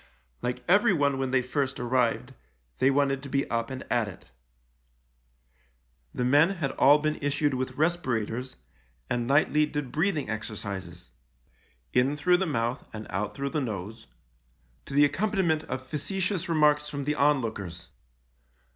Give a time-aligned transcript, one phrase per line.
[0.41, 2.33] Like everyone when they first arrived,
[2.79, 4.25] they wanted to be up and at it.
[6.11, 8.55] The men had all been issued with respirators,
[9.11, 11.09] and nightly did breathing exer cises—
[11.93, 14.07] in through the mouth and out through the nose—
[14.87, 17.89] to the accompaniment of facetious remarks from the onlookers.